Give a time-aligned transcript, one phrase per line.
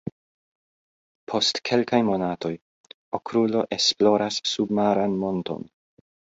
[1.31, 2.51] Post kelkaj monatoj,
[3.21, 5.73] Okrulo esploras submaran monton.